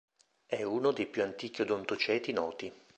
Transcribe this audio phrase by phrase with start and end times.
[0.47, 2.73] È uno dei più antichi odontoceti noti.